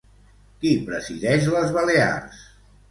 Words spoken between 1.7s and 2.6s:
Balears?